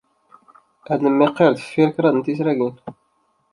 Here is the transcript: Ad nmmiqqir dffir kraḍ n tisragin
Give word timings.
Ad 0.91 0.99
nmmiqqir 1.05 1.51
dffir 1.57 1.89
kraḍ 1.95 2.13
n 2.15 2.21
tisragin 2.25 2.75